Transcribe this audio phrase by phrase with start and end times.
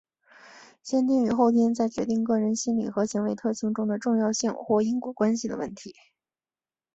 [0.81, 5.93] 先天与后天在决定个人心理和行为特性中的重要性或因果关系的问题。